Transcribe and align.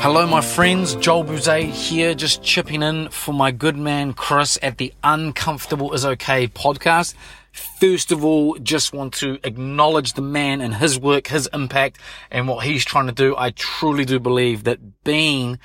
Hello, 0.00 0.24
my 0.26 0.40
friends. 0.40 0.94
Joel 0.96 1.24
Bouzet 1.24 1.64
here, 1.64 2.14
just 2.14 2.42
chipping 2.42 2.82
in 2.82 3.08
for 3.08 3.34
my 3.34 3.50
good 3.50 3.76
man 3.76 4.12
Chris 4.12 4.56
at 4.62 4.78
the 4.78 4.94
Uncomfortable 5.02 5.92
is 5.92 6.04
Okay 6.04 6.46
podcast. 6.46 7.14
First 7.52 8.12
of 8.12 8.24
all, 8.24 8.56
just 8.58 8.92
want 8.92 9.14
to 9.14 9.38
acknowledge 9.42 10.12
the 10.12 10.22
man 10.22 10.60
and 10.60 10.74
his 10.74 11.00
work, 11.00 11.26
his 11.26 11.48
impact, 11.52 11.98
and 12.30 12.46
what 12.46 12.64
he's 12.64 12.84
trying 12.84 13.06
to 13.06 13.12
do. 13.12 13.34
I 13.36 13.50
truly 13.50 14.04
do 14.04 14.20
believe 14.20 14.64
that 14.64 15.02
being 15.02 15.58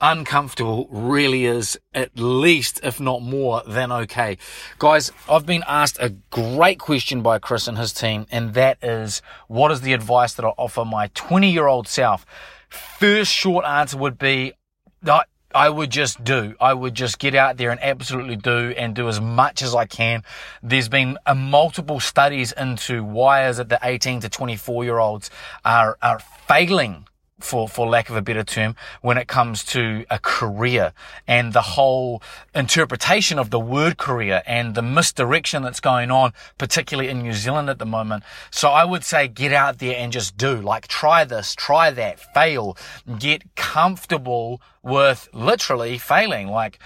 uncomfortable 0.00 0.88
really 0.90 1.44
is 1.44 1.78
at 1.94 2.18
least, 2.18 2.80
if 2.82 3.00
not 3.00 3.22
more, 3.22 3.62
than 3.66 3.90
okay. 3.90 4.38
Guys, 4.78 5.12
I've 5.28 5.46
been 5.46 5.64
asked 5.66 5.98
a 6.00 6.10
great 6.30 6.78
question 6.78 7.22
by 7.22 7.38
Chris 7.38 7.66
and 7.66 7.78
his 7.78 7.92
team, 7.92 8.26
and 8.30 8.54
that 8.54 8.78
is, 8.82 9.22
what 9.48 9.70
is 9.72 9.80
the 9.80 9.92
advice 9.92 10.34
that 10.34 10.44
I 10.44 10.50
offer 10.50 10.84
my 10.84 11.08
20 11.14 11.50
year 11.50 11.66
old 11.66 11.88
self? 11.88 12.26
First 12.68 13.32
short 13.32 13.64
answer 13.64 13.96
would 13.96 14.18
be, 14.18 14.52
I 15.54 15.70
would 15.70 15.90
just 15.90 16.22
do. 16.22 16.54
I 16.60 16.74
would 16.74 16.94
just 16.94 17.18
get 17.18 17.34
out 17.34 17.56
there 17.56 17.70
and 17.70 17.82
absolutely 17.82 18.36
do 18.36 18.74
and 18.76 18.94
do 18.94 19.08
as 19.08 19.20
much 19.20 19.62
as 19.62 19.74
I 19.74 19.86
can. 19.86 20.22
There's 20.62 20.88
been 20.88 21.18
a 21.24 21.34
multiple 21.34 22.00
studies 22.00 22.52
into 22.52 23.02
why 23.02 23.48
is 23.48 23.58
it 23.58 23.70
that 23.70 23.80
18 23.82 24.20
to 24.20 24.28
24 24.28 24.84
year 24.84 24.98
olds 24.98 25.30
are, 25.64 25.96
are 26.02 26.20
failing 26.46 27.07
for, 27.40 27.68
for 27.68 27.86
lack 27.86 28.10
of 28.10 28.16
a 28.16 28.22
better 28.22 28.42
term, 28.44 28.74
when 29.00 29.16
it 29.16 29.28
comes 29.28 29.64
to 29.64 30.04
a 30.10 30.18
career 30.18 30.92
and 31.26 31.52
the 31.52 31.62
whole 31.62 32.22
interpretation 32.54 33.38
of 33.38 33.50
the 33.50 33.60
word 33.60 33.96
career 33.96 34.42
and 34.46 34.74
the 34.74 34.82
misdirection 34.82 35.62
that's 35.62 35.80
going 35.80 36.10
on, 36.10 36.32
particularly 36.58 37.10
in 37.10 37.20
New 37.20 37.32
Zealand 37.32 37.70
at 37.70 37.78
the 37.78 37.86
moment. 37.86 38.24
So 38.50 38.70
I 38.70 38.84
would 38.84 39.04
say 39.04 39.28
get 39.28 39.52
out 39.52 39.78
there 39.78 39.96
and 39.96 40.12
just 40.12 40.36
do, 40.36 40.56
like 40.56 40.88
try 40.88 41.24
this, 41.24 41.54
try 41.54 41.90
that, 41.90 42.18
fail, 42.34 42.76
get 43.18 43.54
comfortable 43.54 44.60
with 44.82 45.28
literally 45.32 45.98
failing, 45.98 46.48
like, 46.48 46.78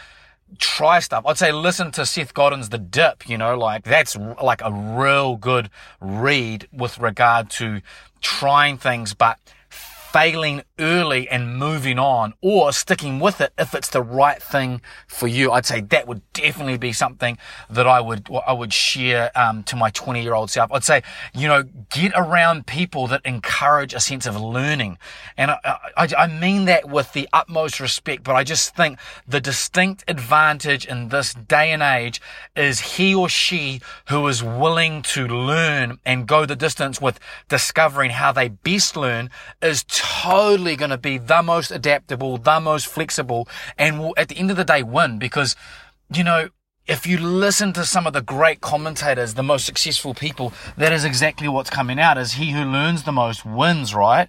try 0.58 0.98
stuff. 0.98 1.24
I'd 1.26 1.38
say 1.38 1.50
listen 1.50 1.92
to 1.92 2.04
Seth 2.04 2.34
Godin's 2.34 2.68
The 2.68 2.78
Dip, 2.78 3.26
you 3.28 3.38
know, 3.38 3.56
like 3.56 3.84
that's 3.84 4.16
like 4.16 4.60
a 4.62 4.70
real 4.70 5.36
good 5.36 5.70
read 5.98 6.68
with 6.70 6.98
regard 6.98 7.48
to 7.52 7.80
trying 8.20 8.76
things, 8.76 9.14
but 9.14 9.38
failing 10.12 10.62
early 10.78 11.28
and 11.28 11.56
moving 11.56 11.98
on 11.98 12.34
or 12.42 12.72
sticking 12.72 13.18
with 13.18 13.40
it 13.40 13.52
if 13.58 13.74
it's 13.74 13.88
the 13.88 14.02
right 14.02 14.42
thing 14.42 14.82
for 15.06 15.26
you. 15.26 15.50
I'd 15.52 15.64
say 15.64 15.80
that 15.80 16.06
would 16.06 16.20
definitely 16.32 16.76
be 16.76 16.92
something 16.92 17.38
that 17.70 17.86
I 17.86 18.00
would, 18.00 18.28
I 18.46 18.52
would 18.52 18.72
share, 18.72 19.30
um, 19.34 19.62
to 19.64 19.76
my 19.76 19.90
20 19.90 20.22
year 20.22 20.34
old 20.34 20.50
self. 20.50 20.70
I'd 20.72 20.84
say, 20.84 21.02
you 21.34 21.48
know, 21.48 21.62
get 21.90 22.12
around 22.14 22.66
people 22.66 23.06
that 23.06 23.22
encourage 23.24 23.94
a 23.94 24.00
sense 24.00 24.26
of 24.26 24.38
learning. 24.38 24.98
And 25.36 25.52
I, 25.52 25.78
I, 25.96 26.08
I 26.18 26.26
mean 26.26 26.66
that 26.66 26.88
with 26.88 27.12
the 27.12 27.28
utmost 27.32 27.80
respect, 27.80 28.22
but 28.22 28.34
I 28.34 28.44
just 28.44 28.76
think 28.76 28.98
the 29.26 29.40
distinct 29.40 30.04
advantage 30.08 30.84
in 30.84 31.08
this 31.08 31.32
day 31.32 31.70
and 31.72 31.82
age 31.82 32.20
is 32.54 32.80
he 32.80 33.14
or 33.14 33.28
she 33.28 33.80
who 34.08 34.26
is 34.28 34.42
willing 34.42 35.02
to 35.02 35.26
learn 35.26 35.98
and 36.04 36.26
go 36.26 36.44
the 36.44 36.56
distance 36.56 37.00
with 37.00 37.18
discovering 37.48 38.10
how 38.10 38.32
they 38.32 38.48
best 38.48 38.96
learn 38.96 39.30
is 39.62 39.84
totally 40.02 40.74
going 40.74 40.90
to 40.90 40.98
be 40.98 41.16
the 41.16 41.42
most 41.42 41.70
adaptable, 41.70 42.36
the 42.36 42.58
most 42.58 42.86
flexible, 42.86 43.48
and 43.78 44.00
will 44.00 44.14
at 44.16 44.28
the 44.28 44.36
end 44.36 44.50
of 44.50 44.56
the 44.56 44.64
day 44.64 44.82
win 44.82 45.18
because, 45.18 45.54
you 46.12 46.24
know, 46.24 46.48
if 46.88 47.06
you 47.06 47.18
listen 47.18 47.72
to 47.74 47.84
some 47.84 48.08
of 48.08 48.12
the 48.12 48.20
great 48.20 48.60
commentators, 48.60 49.34
the 49.34 49.42
most 49.42 49.64
successful 49.64 50.14
people, 50.14 50.52
that 50.76 50.92
is 50.92 51.04
exactly 51.04 51.46
what's 51.46 51.70
coming 51.70 52.00
out 52.00 52.18
is 52.18 52.32
he 52.32 52.50
who 52.50 52.64
learns 52.64 53.04
the 53.04 53.12
most 53.12 53.46
wins, 53.46 53.94
right? 53.94 54.28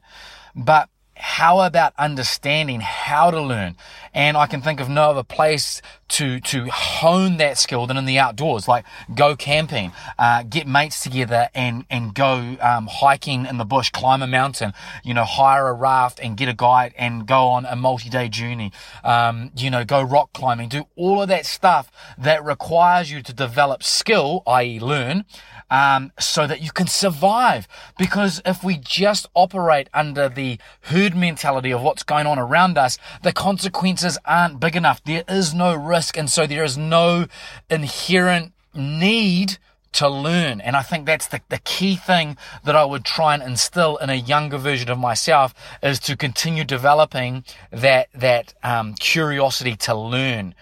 But 0.56 0.90
how 1.16 1.62
about 1.62 1.94
understanding 1.98 2.82
how 2.82 3.32
to 3.32 3.42
learn? 3.42 3.76
And 4.14 4.38
I 4.38 4.48
can 4.48 4.62
think 4.62 4.80
of 4.80 4.90
no 4.90 5.10
other 5.12 5.24
place 5.24 5.82
to, 6.10 6.40
to 6.42 6.66
hone 6.66 7.38
that 7.38 7.58
skill 7.58 7.88
than 7.88 7.98
in 7.98 8.06
the 8.06 8.20
outdoors, 8.20 8.68
like 8.68 8.86
go 9.16 9.36
camping, 9.36 9.92
uh, 10.20 10.44
get 10.44 10.68
mates 10.68 11.02
together 11.02 11.50
and, 11.56 11.86
and 11.90 12.14
go, 12.14 12.56
um, 12.62 12.88
hiking 12.88 13.48
in 13.48 13.58
the 13.58 13.66
bush, 13.66 13.90
climb 13.90 14.22
a 14.22 14.28
mountain, 14.28 14.74
you 15.04 15.14
know, 15.14 15.24
hire 15.24 15.68
a 15.68 15.74
raft 15.74 16.20
and 16.22 16.38
get 16.38 16.48
a 16.48 16.54
guide 16.54 16.94
and 16.98 17.26
go 17.26 17.48
on 17.48 17.66
a 17.66 17.76
multi-day 17.76 18.30
journey. 18.30 18.72
Um, 19.04 19.52
you 19.58 19.72
know, 19.72 19.84
go 19.84 20.04
rock 20.04 20.34
climbing, 20.34 20.70
do 20.70 20.86
all 20.96 21.22
of 21.22 21.30
that 21.30 21.48
stuff 21.48 21.92
that 22.18 22.44
requires 22.44 23.12
you 23.12 23.24
to 23.24 23.34
develop 23.34 23.82
skill, 23.82 24.44
i.e. 24.46 24.80
learn, 24.80 25.26
um, 25.72 26.12
so 26.20 26.46
that 26.46 26.62
you 26.62 26.72
can 26.72 26.86
survive. 26.86 27.68
Because 27.98 28.42
if 28.46 28.64
we 28.64 28.78
just 28.78 29.26
operate 29.34 29.90
under 29.94 30.30
the 30.30 30.60
herd 30.82 31.16
mentality 31.16 31.72
of 31.72 31.82
what's 31.82 32.04
going 32.04 32.28
on 32.28 32.38
around 32.38 32.78
us, 32.78 33.00
the 33.24 33.34
consequences 33.34 34.03
aren't 34.26 34.60
big 34.60 34.76
enough. 34.76 35.04
There 35.04 35.24
is 35.28 35.54
no 35.54 35.76
risk. 35.76 36.18
And 36.18 36.30
so 36.30 36.46
there 36.46 36.64
is 36.64 36.78
no 36.78 37.28
inherent 37.70 38.54
need 38.74 39.58
to 39.94 40.10
learn. 40.10 40.60
And 40.60 40.76
I 40.76 40.82
think 40.82 41.06
that's 41.06 41.28
the, 41.28 41.42
the 41.50 41.60
key 41.60 41.96
thing 41.96 42.38
that 42.64 42.76
I 42.76 42.84
would 42.84 43.06
try 43.06 43.34
and 43.34 43.44
instill 43.44 43.98
in 43.98 44.10
a 44.10 44.16
younger 44.16 44.58
version 44.58 44.90
of 44.90 44.98
myself 44.98 45.54
is 45.82 46.00
to 46.02 46.18
continue 46.18 46.64
developing 46.64 47.46
that, 47.72 48.10
that, 48.14 48.54
um, 48.64 48.96
curiosity 48.96 49.76
to 49.78 49.96
learn. 49.96 50.56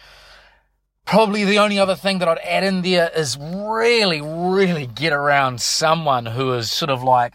Probably 1.06 1.44
the 1.46 1.59
only 1.59 1.80
other 1.80 1.96
thing 1.96 2.19
that 2.19 2.28
I'd 2.28 2.38
add 2.40 2.63
in 2.63 2.81
there 2.84 3.09
is 3.16 3.38
really, 3.38 4.22
really 4.22 4.85
get 4.85 5.13
around 5.13 5.62
someone 5.62 6.28
who 6.28 6.53
is 6.53 6.72
sort 6.72 6.91
of 6.91 7.01
like 7.01 7.34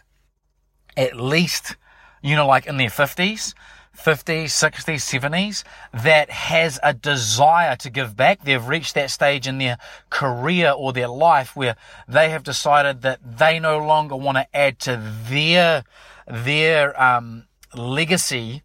at 0.97 1.16
least, 1.16 1.77
you 2.22 2.37
know, 2.37 2.47
like 2.47 2.66
in 2.66 2.77
their 2.77 2.89
50s, 2.89 3.55
50s, 3.97 4.45
60s, 4.45 5.21
70s 5.21 5.65
that 5.93 6.31
has 6.31 6.79
a 6.83 6.95
desire 6.95 7.77
to 7.77 7.91
give 7.91 8.17
back. 8.17 8.45
They've 8.45 8.67
reached 8.67 8.95
that 8.95 9.11
stage 9.11 9.47
in 9.47 9.59
their 9.59 9.79
career 10.11 10.71
or 10.71 10.93
their 10.93 11.09
life 11.09 11.57
where 11.57 11.77
they 12.07 12.31
have 12.31 12.43
decided 12.43 13.03
that 13.03 13.39
they 13.39 13.59
no 13.59 13.79
longer 13.79 14.17
want 14.17 14.37
to 14.37 14.57
add 14.57 14.79
to 14.81 14.97
their, 15.29 15.84
their, 16.27 17.01
um, 17.03 17.47
legacy 17.75 18.62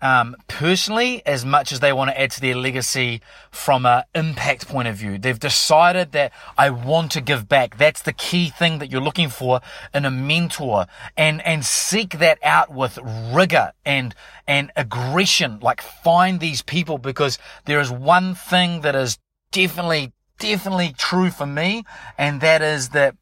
um, 0.00 0.36
personally 0.46 1.22
as 1.26 1.44
much 1.44 1.72
as 1.72 1.80
they 1.80 1.92
want 1.92 2.10
to 2.10 2.20
add 2.20 2.30
to 2.32 2.40
their 2.40 2.54
legacy 2.54 3.20
from 3.50 3.84
an 3.84 4.04
impact 4.14 4.68
point 4.68 4.88
of 4.88 4.96
view. 4.96 5.18
They've 5.18 5.38
decided 5.38 6.12
that 6.12 6.32
I 6.56 6.70
want 6.70 7.12
to 7.12 7.20
give 7.20 7.48
back. 7.48 7.76
That's 7.78 8.02
the 8.02 8.12
key 8.12 8.50
thing 8.50 8.78
that 8.78 8.90
you're 8.90 9.00
looking 9.00 9.28
for 9.28 9.60
in 9.92 10.04
a 10.04 10.10
mentor 10.10 10.86
and, 11.16 11.44
and 11.44 11.64
seek 11.64 12.18
that 12.18 12.38
out 12.42 12.72
with 12.72 12.98
rigor 13.32 13.72
and, 13.84 14.14
and 14.46 14.70
aggression. 14.76 15.58
Like 15.60 15.80
find 15.80 16.40
these 16.40 16.62
people 16.62 16.98
because 16.98 17.38
there 17.64 17.80
is 17.80 17.90
one 17.90 18.34
thing 18.34 18.82
that 18.82 18.94
is 18.94 19.18
definitely, 19.50 20.12
definitely 20.38 20.94
true 20.96 21.30
for 21.30 21.46
me. 21.46 21.84
And 22.16 22.40
that 22.40 22.62
is 22.62 22.90
that 22.90 23.16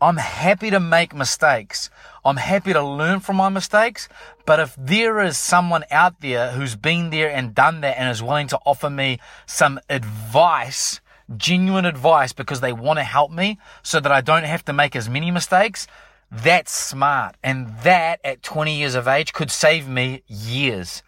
I'm 0.00 0.16
happy 0.16 0.70
to 0.70 0.80
make 0.80 1.14
mistakes. 1.14 1.88
I'm 2.24 2.36
happy 2.36 2.72
to 2.72 2.82
learn 2.82 3.20
from 3.20 3.36
my 3.36 3.48
mistakes. 3.48 4.08
But 4.44 4.60
if 4.60 4.74
there 4.78 5.20
is 5.20 5.38
someone 5.38 5.84
out 5.90 6.20
there 6.20 6.50
who's 6.50 6.76
been 6.76 7.10
there 7.10 7.30
and 7.30 7.54
done 7.54 7.80
that 7.82 7.98
and 7.98 8.10
is 8.10 8.22
willing 8.22 8.48
to 8.48 8.58
offer 8.66 8.90
me 8.90 9.18
some 9.46 9.80
advice, 9.88 11.00
genuine 11.36 11.84
advice 11.84 12.32
because 12.32 12.60
they 12.60 12.72
want 12.72 12.98
to 12.98 13.04
help 13.04 13.30
me 13.30 13.58
so 13.82 14.00
that 14.00 14.12
I 14.12 14.20
don't 14.20 14.44
have 14.44 14.64
to 14.66 14.72
make 14.72 14.94
as 14.94 15.08
many 15.08 15.30
mistakes, 15.30 15.86
that's 16.30 16.72
smart. 16.72 17.36
And 17.42 17.68
that 17.82 18.20
at 18.24 18.42
20 18.42 18.76
years 18.76 18.94
of 18.94 19.08
age 19.08 19.32
could 19.32 19.50
save 19.50 19.88
me 19.88 20.22
years. 20.26 21.02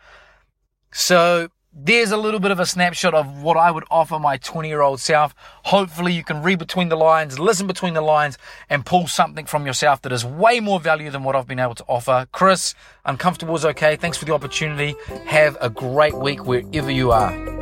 So 0.93 1.49
there's 1.79 2.11
a 2.11 2.17
little 2.17 2.41
bit 2.41 2.51
of 2.51 2.59
a 2.59 2.65
snapshot 2.65 3.13
of 3.13 3.43
what 3.43 3.59
I 3.59 3.71
would 3.71 3.85
offer 3.91 4.19
my 4.19 4.39
20 4.39 4.67
year 4.69 4.81
old 4.81 4.99
self. 4.99 5.35
Hopefully 5.65 6.15
you 6.15 6.25
can 6.25 6.43
read 6.43 6.59
between 6.59 6.89
the 6.89 6.97
lines, 6.97 7.39
listen 7.39 7.67
between 7.67 7.93
the 7.93 8.01
lines 8.01 8.39
and 8.71 8.85
pull 8.87 9.07
something 9.07 9.45
from 9.45 9.67
yourself 9.67 10.01
that 10.03 10.13
is 10.13 10.25
way 10.25 10.59
more 10.59 10.81
value 10.81 11.11
than 11.11 11.23
what 11.23 11.37
I've 11.37 11.47
been 11.47 11.61
able 11.61 11.75
to 11.75 11.85
offer. 11.87 12.27
Chris, 12.33 12.75
uncomfortable 13.05 13.55
is 13.57 13.67
okay. 13.67 13.97
Thanks 13.97 14.17
for 14.17 14.25
the 14.25 14.33
opportunity. 14.33 14.97
Have 15.27 15.59
a 15.61 15.69
great 15.69 16.17
week 16.17 16.47
wherever 16.47 16.91
you 16.91 17.13
are. 17.13 17.56